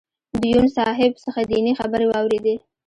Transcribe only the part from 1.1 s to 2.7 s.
څخه دینی خبرې واورېدې.